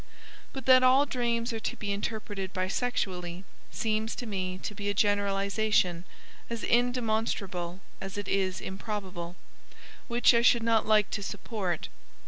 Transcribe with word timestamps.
But 0.51 0.65
that 0.65 0.81
all 0.81 1.05
dreams 1.05 1.53
are 1.53 1.59
to 1.59 1.75
be 1.75 1.91
interpreted 1.91 2.55
bisexually, 2.55 3.43
seems 3.69 4.15
to 4.15 4.25
me 4.25 4.57
to 4.63 4.73
be 4.73 4.89
a 4.89 4.95
generalization 4.95 6.05
as 6.49 6.63
indemonstrable 6.63 7.81
as 8.01 8.17
it 8.17 8.27
is 8.27 8.61
improbable, 8.61 9.35
which 10.07 10.33
I 10.33 10.41
should 10.41 10.63
not 10.63 10.87
like 10.87 11.11
to 11.11 11.21
support. 11.21 11.87